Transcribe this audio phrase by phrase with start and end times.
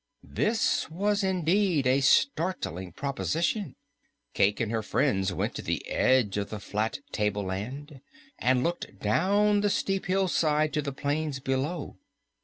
[0.33, 3.75] This was indeed a startling proposition.
[4.33, 8.01] Cayke and her friends went to the edge of the flat tableland
[8.39, 11.99] and looked down the steep hillside to the plains below.